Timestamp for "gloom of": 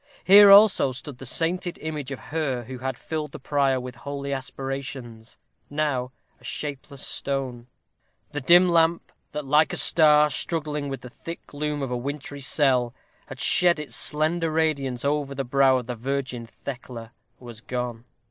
11.45-11.91